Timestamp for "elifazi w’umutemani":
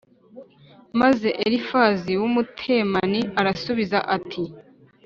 1.45-3.21